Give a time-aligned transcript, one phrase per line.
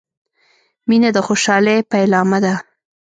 [0.89, 2.55] •مینه د خوشحالۍ پیلامه ده.